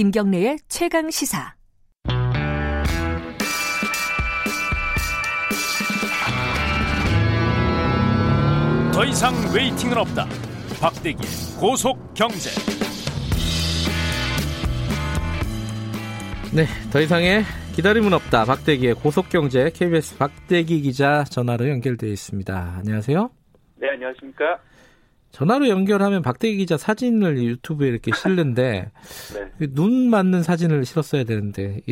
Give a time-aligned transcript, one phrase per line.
[0.00, 1.54] 김경래의 최강 시사.
[8.94, 10.26] 더 이상 웨이팅은 없다.
[10.80, 11.18] 박대기
[11.58, 12.48] 고속 경제.
[16.52, 17.44] 네, 더 이상의
[17.76, 18.44] 기다림은 없다.
[18.44, 22.74] 박대기의 고속 경제 KBS 박대기 기자 전화로 연결되어 있습니다.
[22.78, 23.30] 안녕하세요.
[23.76, 24.58] 네, 안녕하십니까?
[25.30, 28.90] 전화로 연결하면 박대기 기자 사진을 유튜브에 이렇게 실는데
[29.60, 29.66] 네.
[29.68, 31.82] 눈 맞는 사진을 실었어야 되는데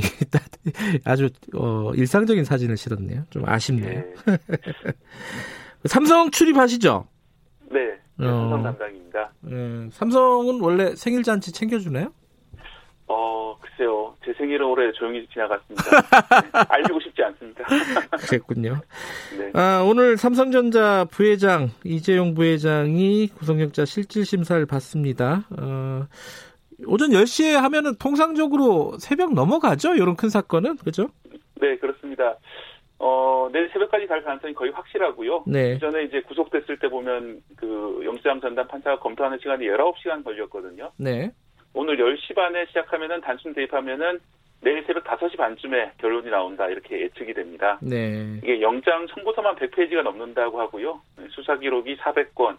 [1.05, 3.27] 아주 어, 일상적인 사진을 실었네요.
[3.30, 4.02] 좀 아쉽네요.
[4.27, 4.38] 네.
[5.87, 7.07] 삼성 출입하시죠?
[7.71, 7.79] 네,
[8.16, 9.33] 네 삼성 어, 담당입니다.
[9.45, 12.13] 음, 삼성은 원래 생일 잔치 챙겨주나요?
[13.09, 14.15] 어, 글쎄요.
[14.25, 15.83] 제 생일은 올해 조용히 지나갔습니다.
[16.69, 17.65] 알리고 싶지 않습니다.
[18.29, 18.80] 그랬군요.
[19.38, 19.51] 네.
[19.55, 25.47] 아, 오늘 삼성전자 부회장, 이재용 부회장이 구속영장 실질심사를 받습니다.
[25.59, 26.07] 어,
[26.87, 29.95] 오전 10시에 하면은 통상적으로 새벽 넘어가죠?
[29.95, 30.77] 이런 큰 사건은?
[30.77, 31.09] 그죠?
[31.60, 32.37] 네, 그렇습니다.
[32.99, 35.45] 어, 내일 새벽까지 갈 가능성이 거의 확실하고요.
[35.47, 35.75] 네.
[35.75, 40.91] 이전에 이제 구속됐을 때 보면 그 영장 전담 판사가 검토하는 시간이 19시간 걸렸거든요.
[40.99, 41.32] 네.
[41.79, 44.18] 오늘 10시 반에 시작하면은 단순 대입하면은
[44.60, 47.79] 내일 새벽 5시 반쯤에 결론이 나온다 이렇게 예측이 됩니다.
[47.80, 48.40] 네.
[48.43, 51.01] 이게 영장 청구서만 100페이지가 넘는다고 하고요.
[51.30, 52.57] 수사 기록이 400건,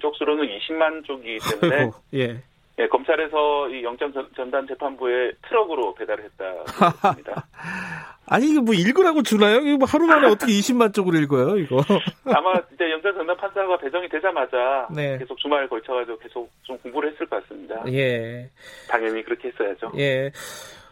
[0.00, 2.42] 쪽수로는 20만 쪽이기 때문에 예.
[2.78, 6.64] 예, 검찰에서 이 영장 전, 담 재판부에 트럭으로 배달을 했다고
[7.02, 7.46] 합니다.
[8.26, 9.60] 아니 이거 뭐 읽으라고 주나요?
[9.60, 11.78] 이거 뭐 하루 만에 어떻게 20만 쪽으로 읽어요, 이거?
[12.24, 15.18] 아마 이제 영장 전담 판사가 배정이 되자마자 네.
[15.18, 17.82] 계속 주말에 걸쳐가지고 계속 좀 공부를 했을 것 같습니다.
[17.88, 18.48] 예.
[18.88, 19.92] 당연히 그렇게 했어야죠.
[19.98, 20.30] 예.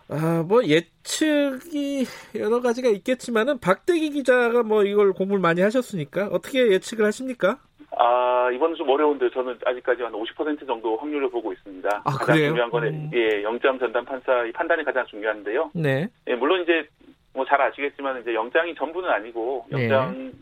[0.09, 7.07] 아, 뭐 예측이 여러 가지가 있겠지만은 박대기 기자가 뭐 이걸 공부를 많이 하셨으니까 어떻게 예측을
[7.07, 7.59] 하십니까?
[7.97, 12.03] 아, 이번은 좀 어려운데 저는 아직까지 한 50% 정도 확률을 보고 있습니다.
[12.05, 12.49] 아, 가장 그래요?
[12.49, 13.11] 중요한 거는 음.
[13.15, 15.71] 예, 영장 전담 판사 이 판단이 가장 중요한데요.
[15.75, 16.09] 네.
[16.27, 16.87] 예, 물론 이제
[17.33, 19.85] 뭐 잘 아시겠지만 이제 영장이 전부는 아니고 네.
[19.85, 20.33] 영장 네.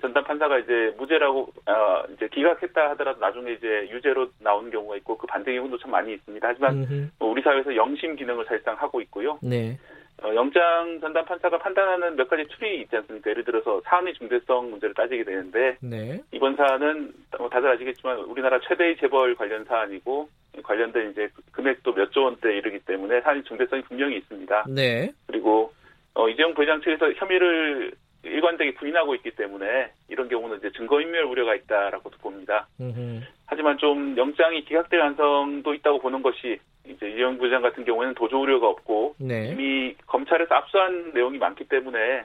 [0.00, 5.26] 전담 판사가 이제 무죄라고 어, 이제 기각했다 하더라도 나중에 이제 유죄로 나오는 경우가 있고 그
[5.26, 6.46] 반대 경우도 참 많이 있습니다.
[6.46, 9.38] 하지만 뭐 우리 사회에서 영심 기능을 사실상 하고 있고요.
[9.42, 9.78] 네.
[10.22, 13.30] 어, 영장 전담 판사가 판단하는 몇 가지 툴이 있지 않습니까?
[13.30, 16.20] 예를 들어서 사안의 중대성 문제를 따지게 되는데 네.
[16.32, 20.28] 이번 사안은 뭐 다들 아시겠지만 우리나라 최대의 재벌 관련 사안이고
[20.62, 24.66] 관련된 이제 금액도 몇 조 원대 이르기 때문에 사안의 중대성이 분명히 있습니다.
[24.68, 25.10] 네.
[25.26, 25.72] 그리고
[26.14, 27.92] 어, 이재용 부회장 측에서 혐의를
[28.22, 32.66] 일관되게 부인하고 있기 때문에 이런 경우는 이제 증거인멸 우려가 있다라고도 봅니다.
[32.80, 33.20] 음흠.
[33.46, 38.68] 하지만 좀 영장이 기각될 가능성도 있다고 보는 것이 이제 이영 부장 같은 경우에는 도주 우려가
[38.68, 39.48] 없고 네.
[39.48, 42.24] 이미 검찰에서 압수한 내용이 많기 때문에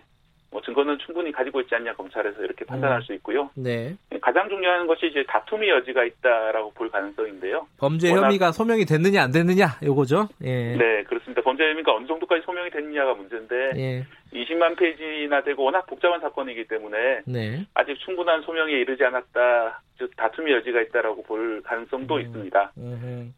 [0.51, 3.01] 뭐 증거는 충분히 가지고 있지 않냐 검찰에서 이렇게 판단할 음.
[3.03, 3.49] 수 있고요.
[3.55, 3.95] 네.
[4.21, 7.67] 가장 중요한 것이 이제 다툼의 여지가 있다라고 볼 가능성인데요.
[7.77, 10.27] 범죄 혐의가 소명이 됐느냐 안 됐느냐 요거죠.
[10.43, 10.75] 예.
[10.75, 11.41] 네, 그렇습니다.
[11.41, 14.05] 범죄 혐의가 어느 정도까지 소명이 됐느냐가 문제인데 예.
[14.33, 17.65] 20만 페이지나 되고 워낙 복잡한 사건이기 때문에 네.
[17.73, 19.81] 아직 충분한 소명에 이르지 않았다.
[19.97, 22.21] 즉 다툼의 여지가 있다라고 볼 가능성도 음.
[22.21, 22.71] 있습니다.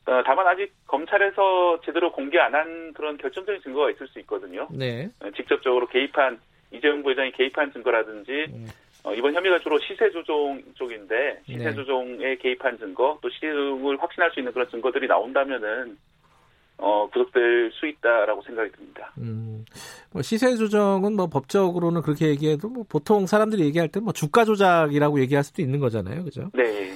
[0.05, 4.67] 어, 다만 아직 검찰에서 제대로 공개 안 한 그런 결정적인 증거가 있을 수 있거든요.
[4.71, 5.09] 네.
[5.21, 6.39] 어, 직접적으로 개입한
[6.71, 8.67] 이재용 부회장이 개입한 증거라든지 음.
[9.03, 11.73] 어, 이번 혐의가 주로 시세 조종 쪽인데 시세 네.
[11.73, 15.97] 조종에 개입한 증거 또 시세를 확신할 수 있는 그런 증거들이 나온다면은
[16.77, 19.11] 어, 구속될 수 있다라고 생각이 듭니다.
[19.19, 19.63] 음,
[20.11, 25.19] 뭐 시세 조정은 뭐 법적으로는 그렇게 얘기해도 뭐 보통 사람들이 얘기할 때 뭐 주가 조작이라고
[25.21, 26.49] 얘기할 수도 있는 거잖아요, 그죠?
[26.53, 26.91] 네.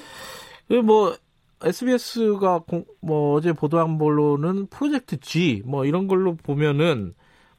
[0.82, 1.16] 뭐
[1.64, 7.14] SBS가 공, 뭐 어제 보도한 걸로는 프로젝트 G 뭐 이런 걸로 보면은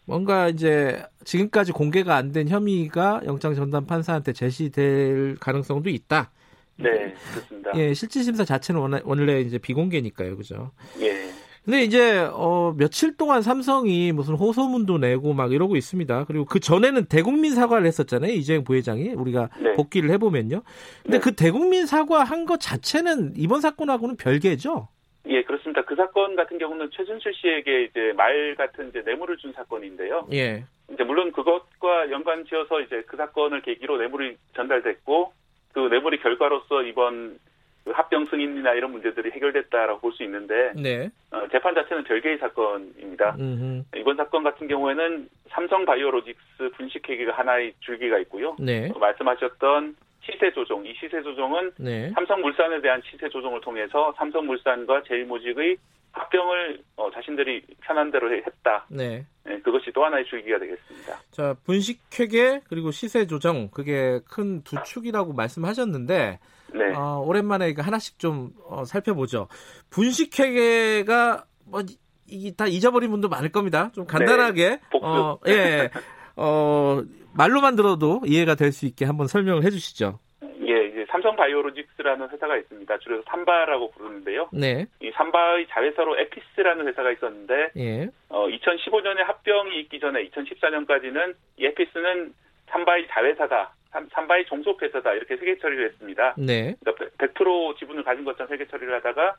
[0.07, 6.31] 뭔가 이제 지금까지 공개가 안 된 혐의가 영장 전담 판사한테 제시될 가능성도 있다.
[6.79, 7.73] 네, 그렇습니다.
[7.77, 10.73] 예, 실질 심사 자체는 원래, 원래 이제 비공개니까요, 그죠?
[11.01, 11.27] 예.
[11.65, 16.25] 근데 이제 어 며칠 동안 삼성이 무슨 호소문도 내고 막 이러고 있습니다.
[16.27, 18.33] 그리고 그 전에는 대국민 사과를 했었잖아요.
[18.35, 19.75] 이재용 부회장이 우리가 네.
[19.75, 20.63] 복귀를 해보면요.
[21.03, 21.21] 근데 네.
[21.21, 24.87] 그 대국민 사과 한 것 자체는 이번 사건하고는 별개죠.
[25.29, 25.83] 예, 그렇습니다.
[25.83, 30.29] 그 사건 같은 경우는 최준실 씨에게 이제 말 같은 이제 뇌물을 준 사건인데요.
[30.33, 30.65] 예.
[30.93, 35.33] 이제 물론 그것과 연관지어서 이제 그 사건을 계기로 뇌물이 전달됐고
[35.73, 37.39] 그 뇌물이 결과로서 이번
[37.85, 41.09] 그 합병 승인이나 이런 문제들이 해결됐다라고 볼 수 있는데 네.
[41.31, 43.37] 어, 재판 자체는 별개의 사건입니다.
[43.39, 43.85] 음흠.
[43.97, 48.57] 이번 사건 같은 경우에는 삼성 바이오로직스 분식 회계가 하나의 줄기가 있고요.
[48.59, 48.91] 네.
[48.95, 49.97] 어, 말씀하셨던
[50.27, 52.11] 시세 조정, 이 시세 조정은 네.
[52.15, 55.77] 삼성물산에 대한 시세 조정을 통해서 삼성물산과 제일모직의
[56.13, 58.87] 합병을 어, 자신들이 편한 대로 했다.
[58.91, 59.25] 네.
[59.45, 59.61] 네.
[59.61, 61.19] 그것이 또 하나의 줄기가 되겠습니다.
[61.31, 66.39] 자, 분식회계 그리고 시세 조정 그게 큰 두 축이라고 말씀하셨는데
[66.75, 66.95] 네.
[66.95, 69.49] 어, 오랜만에 하나씩 좀 어, 살펴보죠.
[69.91, 71.83] 분식회계가 뭐
[72.29, 73.91] 이게 다 잊어버린 분도 많을 겁니다.
[73.95, 74.81] 좀 간단하게 네.
[75.03, 75.91] 어, 예.
[76.37, 77.03] 어,
[77.37, 80.19] 말로만 들어도 이해가 될 수 있게 한번 설명을 해 주시죠.
[80.43, 82.99] 예, 이제 삼성 바이오로직스라는 회사가 있습니다.
[82.99, 84.49] 줄여서 삼바라고 부르는데요.
[84.53, 84.87] 네.
[85.01, 88.09] 이 삼바의 자회사로 에피스라는 회사가 있었는데, 예.
[88.29, 92.35] 어, 2015년에 합병이 있기 전에 2014년까지는 이 에피스는
[92.67, 93.73] 삼바의 자회사다,
[94.13, 96.35] 삼, 바의 종속회사다 이렇게 세계 처리를 했습니다.
[96.37, 96.75] 네.
[96.81, 99.37] 그러니까 100% 지분을 가진 것처럼 세계 처리를 하다가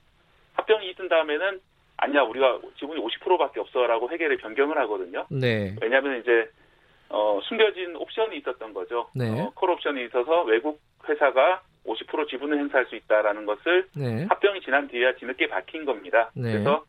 [0.54, 1.60] 합병이 있은 다음에는
[1.98, 5.26] 아니야 우리가 지분이 50%밖에 없어라고 회계를 변경을 하거든요.
[5.30, 5.76] 네.
[5.82, 6.50] 왜냐하면 이제
[7.10, 9.10] 어, 숨겨진 옵션이 있었던 거죠.
[9.16, 9.30] 네.
[9.30, 14.26] 어, 콜 옵션이 있어서 외국 회사가 50% 지분을 행사할 수 있다라는 것을 네.
[14.30, 16.32] 합병이 지난 뒤에야 뒤늦게 밝힌 겁니다.
[16.36, 16.52] 네.
[16.52, 16.84] 그래서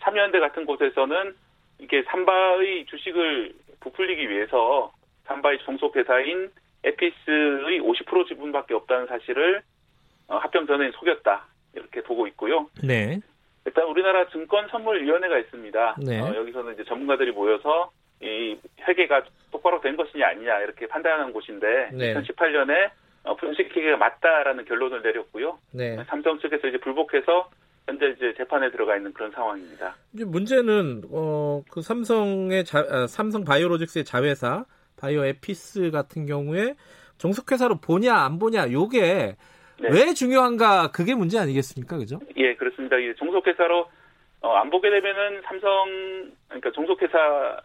[0.00, 1.34] 참여연대 같은 곳에서는
[1.78, 4.92] 이게 삼바의 주식을 부풀리기 위해서
[5.24, 6.50] 삼바의 종속 회사인
[6.84, 9.62] 에피스의 50% 지분밖에 없다는 사실을
[10.28, 12.68] 어, 합병 전에 속였다 이렇게 보고 있고요.
[12.82, 13.20] 네.
[13.64, 15.96] 일단 우리나라 증권선물위원회가 있습니다.
[16.04, 16.20] 네.
[16.20, 17.90] 어, 여기서는 이제 전문가들이 모여서
[18.22, 22.14] 이 회계가 똑바로 된 것이냐 아니냐 이렇게 판단하는 곳인데 네.
[22.14, 22.90] 2018년에
[23.24, 25.58] 어, 분식회계가 맞다라는 결론을 내렸고요.
[25.72, 25.96] 네.
[26.04, 27.50] 삼성 측에서 이제 불복해서
[27.86, 29.96] 현재 이제 재판에 들어가 있는 그런 상황입니다.
[30.14, 34.64] 이제 문제는 어, 그 삼성의 자, 아, 삼성 바이오로직스의 자회사
[34.98, 36.74] 바이오 에피스 같은 경우에
[37.18, 39.36] 종속회사로 보냐 안 보냐 요게
[39.80, 39.88] 네.
[39.90, 42.20] 왜 중요한가 그게 문제 아니겠습니까, 그죠?
[42.36, 42.96] 예, 그렇습니다.
[43.16, 43.88] 종속회사로
[44.42, 47.60] 어, 안 보게 되면은 삼성 그러니까 종속회사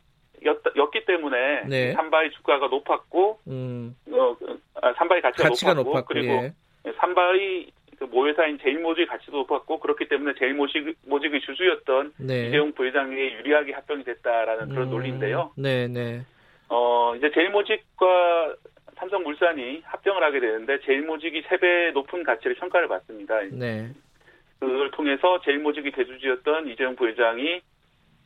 [0.46, 1.94] 였기 때문에 네.
[1.94, 3.96] 삼바의 주가가 높았고 음.
[4.12, 4.36] 어,
[4.82, 6.54] 아, 삼바의 가치가, 가치가 높았고, 높았고, 그리고 예.
[6.98, 12.48] 삼바의 그 모회사인 제일모직의 가치도 높았고 그렇기 때문에 제일모직 모직의 주주였던 네.
[12.48, 14.92] 이재용 부회장에게 유리하게 합병이 됐다라는 그런 음.
[14.92, 15.52] 논리인데요.
[15.58, 16.22] 네, 네.
[16.70, 18.56] 어 이제 제일모직과
[18.98, 23.42] 삼성물산이 합병을 하게 되는데 제일모직이 3배 높은 가치를 평가를 받습니다.
[23.52, 23.90] 네.
[24.60, 27.62] 그걸 통해서 제일모직이 대주주였던 이재용 부회장이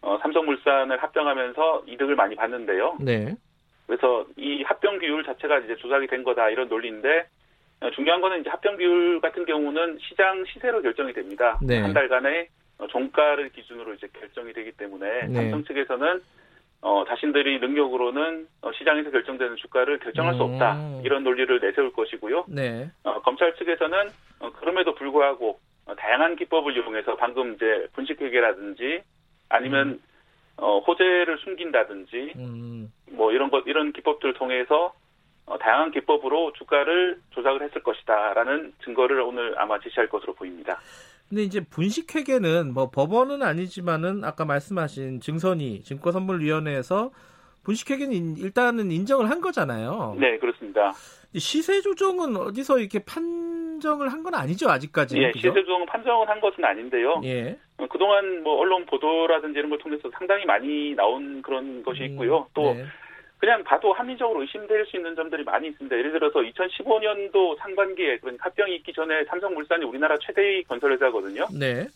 [0.01, 2.97] 어, 삼성물산을 합병하면서 이득을 많이 봤는데요.
[2.99, 3.35] 네.
[3.87, 7.27] 그래서 이 합병 비율 자체가 이제 조작이 된 거다 이런 논리인데
[7.81, 11.59] 어, 중요한 거는 이제 합병 비율 같은 경우는 시장 시세로 결정이 됩니다.
[11.61, 11.79] 네.
[11.79, 12.47] 한 달간의
[12.79, 15.33] 어, 종가를 기준으로 이제 결정이 되기 때문에 네.
[15.33, 16.21] 삼성 측에서는
[16.81, 20.37] 어, 자신들이 능력으로는 어, 시장에서 결정되는 주가를 결정할 음.
[20.37, 21.01] 수 없다 음.
[21.05, 22.45] 이런 논리를 내세울 것이고요.
[22.47, 22.89] 네.
[23.03, 24.09] 어, 검찰 측에서는
[24.39, 29.03] 어, 그럼에도 불구하고 어, 다양한 기법을 이용해서 방금 이제 분식회계라든지
[29.51, 29.99] 아니면 음.
[30.57, 32.91] 어, 호재를 숨긴다든지 음.
[33.11, 34.93] 뭐 이런 것 이런 기법들을 통해서
[35.45, 40.79] 어, 다양한 기법으로 주가를 조작을 했을 것이다라는 증거를 오늘 아마 제시할 것으로 보입니다.
[41.27, 47.11] 근데 이제 분식회계는 뭐 법원은 아니지만은 아까 말씀하신 증선이 증권선물위원회에서
[47.63, 50.17] 분식회계는 일단은 인정을 한 거잖아요.
[50.19, 50.91] 네, 그렇습니다.
[51.37, 53.50] 시세 조정은 어디서 이렇게 판
[53.81, 55.17] 정을 한 건 아니죠, 아직까지.
[55.17, 57.19] 예, 조정 판정을 한 것은 아닌데요.
[57.23, 57.57] 예.
[57.77, 62.37] 어, 그동안 뭐 언론 보도라든지 이런 걸 통해서 상당히 많이 나온 그런 것이 음, 있고요.
[62.41, 62.85] 음, 또 네.
[63.39, 65.97] 그냥 봐도 합리적으로 의심될 수 있는 점들이 많이 있습니다.
[65.97, 71.47] 예를 들어서 2015년도 상반기에 그러니까 합병이 있기 전에 삼성물산이 우리나라 최대의 건설회사거든요.
[71.59, 71.87] 네.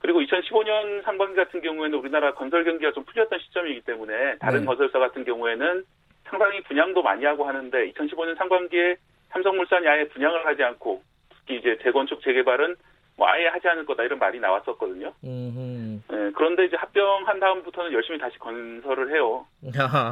[0.00, 4.66] 그리고 2015년 상반기 같은 경우에는 우리나라 건설 경기가 좀 풀렸던 시점이기 때문에 다른 네.
[4.66, 5.84] 건설사 같은 경우에는
[6.24, 8.96] 상당히 분양도 많이 하고 하는데 2015년 상반기에
[9.30, 11.02] 삼성물산이 아예 분양을 하지 않고
[11.48, 12.76] 특히 이제 재건축 재개발은
[13.16, 15.12] 뭐 아예 하지 않을 거다 이런 말이 나왔었거든요.
[15.22, 19.46] 네, 그런데 이제 합병한 다음부터는 열심히 다시 건설을 해요.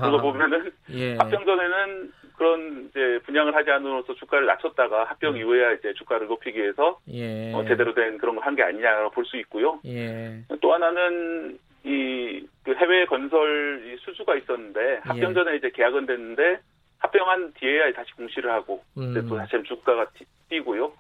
[0.02, 1.14] 그거 보면은 예.
[1.16, 5.38] 합병 전에는 그런 이제 분양을 하지 않으로써 주가를 낮췄다가 합병 음.
[5.38, 7.52] 이후에야 이제 주가를 높이기 위해서 예.
[7.54, 9.78] 어, 제대로 된 그런 걸 한 게 아니냐고 볼 수 있고요.
[9.86, 10.40] 예.
[10.60, 15.34] 또 하나는 이 그 해외 건설 수주가 있었는데 합병 예.
[15.34, 16.58] 전에 이제 계약은 됐는데
[16.98, 19.14] 합병한 뒤에야 다시 공시를 하고 음.
[19.28, 20.06] 또 다시 주가가
[20.48, 20.92] 뛰고요.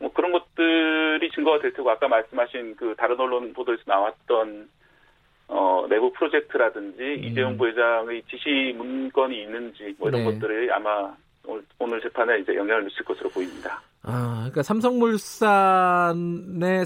[0.00, 4.68] 뭐 그런 것들이 증거가 될 테고 아까 말씀하신 그 다른 언론 보도에서 나왔던
[5.48, 7.24] 어, 내부 프로젝트라든지 음.
[7.24, 10.32] 이재용 부회장의 지시 문건이 있는지 뭐 이런 네.
[10.32, 11.14] 것들이 아마
[11.78, 13.80] 오늘 재판에 이제 영향을 미칠 것으로 보입니다.
[14.02, 15.16] 아, 그러니까 삼성물산의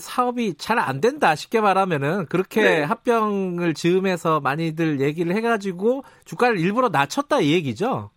[0.00, 2.82] 사업이 잘 안 된다 쉽게 말하면은 그렇게 네.
[2.82, 8.10] 합병을 즈음해서 많이들 얘기를 해가지고 주가를 일부러 낮췄다 이 얘기죠.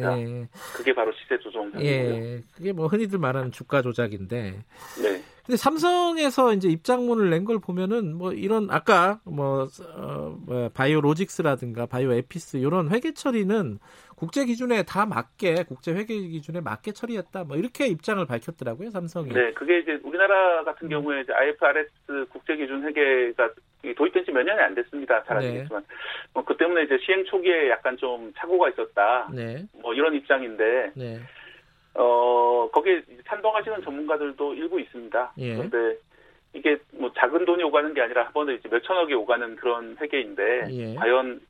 [0.00, 0.40] 예, 그렇습니다.
[0.42, 0.48] 예.
[0.74, 1.70] 그게 바로 시세 조정.
[1.80, 4.62] 예, 그게 뭐 흔히들 말하는 주가 조작인데.
[5.02, 5.22] 네.
[5.46, 9.66] 근데 삼성에서 이제 입장문을 낸 걸 보면은 뭐 이런 아까 뭐,
[9.96, 13.78] 어, 뭐 바이오 로직스라든가 바이오 에피스 이런 회계 처리는
[14.14, 17.44] 국제 기준에 다 맞게 국제 회계 기준에 맞게 처리했다.
[17.44, 19.30] 뭐 이렇게 입장을 밝혔더라고요 삼성이.
[19.32, 20.90] 네, 그게 이제 우리나라 같은 음.
[20.90, 23.50] 경우에 이제 IFRS 국제 기준 회계가
[23.96, 25.22] 도입된 지 몇 년이 안 됐습니다.
[25.24, 25.48] 잘 네.
[25.48, 25.94] 아시겠지만 네.
[26.34, 29.28] 뭐, 그 때문에 이제 시행 초기에 약간 좀 착오가 있었다.
[29.32, 29.64] 네.
[29.80, 30.92] 뭐 이런 입장인데.
[30.94, 31.20] 네.
[31.94, 35.32] 어 거기에 찬동하시는 전문가들도 일부 있습니다.
[35.38, 35.56] 예.
[35.56, 35.98] 그런데
[36.52, 40.68] 이게 뭐 작은 돈이 오가는 게 아니라 한 번에 이제 몇 천억이 오가는 그런 회계인데
[40.70, 40.94] 예.
[40.94, 41.40] 과연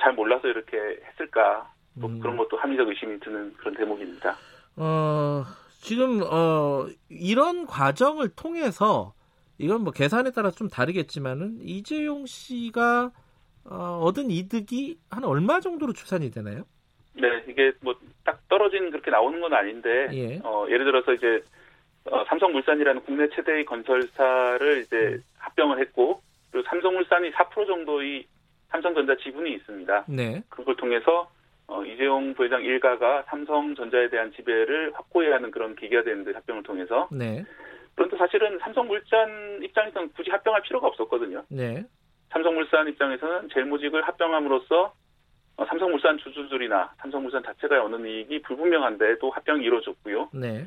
[0.00, 1.70] 잘 몰라서 이렇게 했을까
[2.00, 2.18] 또 음.
[2.18, 4.36] 그런 것도 합리적 의심이 드는 그런 대목입니다.
[4.76, 5.44] 어,
[5.80, 9.12] 지금 어, 이런 과정을 통해서
[9.58, 13.10] 이건 뭐 계산에 따라 좀 다르겠지만은 이재용 씨가
[13.64, 16.64] 어, 얻은 이득이 한 얼마 정도로 추산이 되나요?
[17.14, 17.94] 네, 이게 뭐
[18.24, 20.40] 딱 떨어진 그렇게 나오는 건 아닌데 예.
[20.42, 21.42] 어, 예를 들어서 이제
[22.10, 25.22] 어, 삼성물산이라는 국내 최대의 건설사를 이제 음.
[25.38, 26.20] 합병을 했고
[26.50, 28.26] 그리고 삼성물산이 4% 정도의
[28.70, 30.04] 삼성전자 지분이 있습니다.
[30.08, 30.42] 네.
[30.48, 31.30] 그걸 통해서
[31.66, 37.08] 어, 이재용 부회장 일가가 삼성전자에 대한 지배를 확고해야 하는 그런 계기가 되는데 합병을 통해서.
[37.12, 37.44] 네.
[37.94, 41.44] 그런데 사실은 삼성물산 입장에서는 굳이 합병할 필요가 없었거든요.
[41.48, 41.84] 네.
[42.30, 44.92] 삼성물산 입장에서는 제일모직을 합병함으로써
[45.56, 50.30] 어, 삼성물산 주주들이나 삼성물산 자체가 얻는 이익이 불분명한데도 합병이 이루어졌고요.
[50.32, 50.66] 네.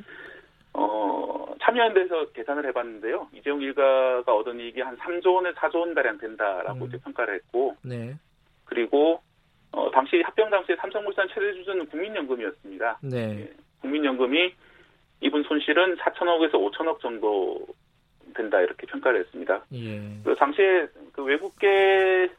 [0.72, 3.28] 어, 참여연대에서 계산을 해봤는데요.
[3.34, 6.88] 이재용 일가가 얻은 이익이 한 3조 원에서 4조 원 가량 된다라고 음.
[6.88, 8.14] 이제 평가를 했고, 네.
[8.64, 9.20] 그리고
[9.72, 13.00] 어, 당시 합병 당시에 삼성물산 최대 주주는 국민연금이었습니다.
[13.02, 13.40] 네.
[13.40, 14.54] 예, 국민연금이
[15.20, 17.66] 입은 손실은 4천억에서 5천억 정도
[18.34, 19.64] 된다 이렇게 평가를 했습니다.
[19.72, 20.00] 예.
[20.24, 22.30] 그 당시에 그 외국계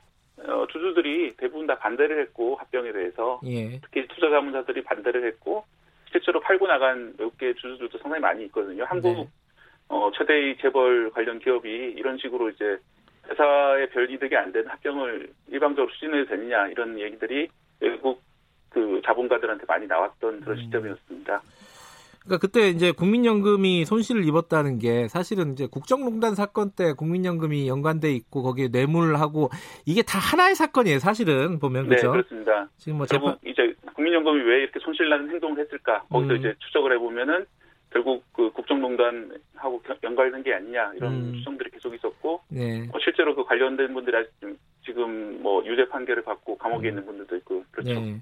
[0.45, 3.79] 어, 주주들이 대부분 다 반대를 했고 합병에 대해서 예.
[3.81, 5.65] 특히 투자 자문사들이 반대를 했고
[6.11, 8.85] 실제로 팔고 나간 외국계 주주들도 상당히 많이 있거든요.
[8.85, 9.27] 한국 네.
[9.89, 12.77] 어, 최대의 재벌 관련 기업이 이런 식으로 이제
[13.29, 18.21] 회사의 별 이득이 안 되는 합병을 일방적으로 추진해도 되느냐 이런 얘기들이 외국
[18.69, 20.63] 그 자본가들한테 많이 나왔던 그런 음.
[20.63, 21.41] 시점이었습니다.
[22.29, 28.43] 그러니까 그때 이제 국민연금이 손실을 입었다는 게 사실은 이제 국정농단 사건 때 국민연금이 연관돼 있고
[28.43, 29.49] 거기에 뇌물하고
[29.87, 30.99] 이게 다 하나의 사건이에요.
[30.99, 32.07] 사실은 보면 그렇죠.
[32.07, 32.69] 네, 그렇습니다.
[32.77, 36.37] 지금 뭐 재판 이제 국민연금이 왜 이렇게 손실나는 행동을 했을까 거기서 음.
[36.37, 37.45] 이제 추적을 해보면은
[37.91, 41.33] 결국 그 국정농단하고 연관된 게 아니냐 이런 음.
[41.37, 42.87] 추정들이 계속 있었고 네.
[42.93, 44.31] 어, 실제로 그 관련된 분들이 아직
[44.89, 46.89] 지금 뭐 유죄 판결을 받고 감옥에 음.
[46.89, 47.93] 있는 분들도 있고 그렇죠.
[47.93, 48.21] 네.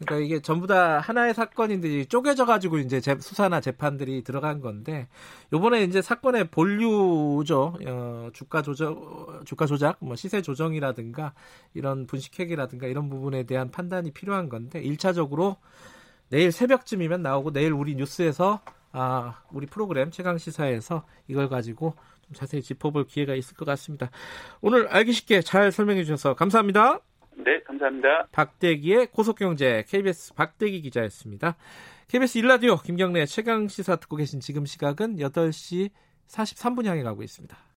[0.00, 5.06] 그러니까 이게 전부 다 하나의 사건인데 쪼개져 가지고 이제 수사나 재판들이 들어간 건데
[5.52, 7.78] 요번에 이제 사건의 본류죠.
[7.86, 11.34] 어, 주가 조정 주가 조작 뭐 시세 조정이라든가
[11.74, 15.56] 이런 분식회계라든가 이런 부분에 대한 판단이 필요한 건데 1차적으로
[16.30, 18.60] 내일 새벽쯤이면 나오고 내일 우리 뉴스에서
[18.92, 24.10] 아, 우리 프로그램 최강 시사에서 이걸 가지고 좀 자세히 짚어볼 기회가 있을 것 같습니다.
[24.60, 27.00] 오늘 알기 쉽게 잘 설명해 주셔서 감사합니다.
[27.36, 28.28] 네, 감사합니다.
[28.32, 31.56] 박대기의 고속경제 KBS 박대기 기자였습니다.
[32.08, 35.90] KBS 일라디오 김경래 최강 시사 듣고 계신 지금 시각은 8시
[36.28, 37.67] 43분 향해 가고 있습니다.